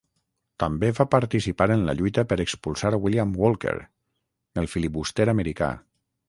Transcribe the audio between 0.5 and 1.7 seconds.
També va participar